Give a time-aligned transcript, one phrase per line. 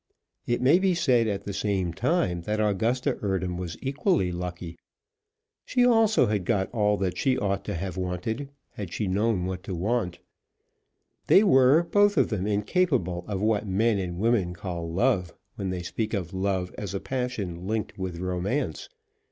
[0.47, 4.79] It may be said at the same time that Augusta Eardham was equally lucky.
[5.63, 9.61] She also had gotten all that she ought to have wanted, had she known what
[9.61, 10.17] to want.
[11.27, 15.83] They were both of them incapable of what men and women call love when they
[15.83, 18.89] speak of love as a passion linked with romance.